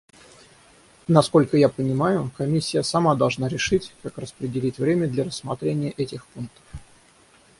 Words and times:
Насколько 1.07 1.57
я 1.57 1.69
понимаю, 1.69 2.31
Комиссия 2.35 2.81
сама 2.81 3.13
должна 3.13 3.47
решить, 3.47 3.93
как 4.01 4.17
распределить 4.17 4.79
время 4.79 5.07
для 5.07 5.23
рассмотрения 5.25 5.91
этих 5.91 6.25
пунктов. 6.25 6.63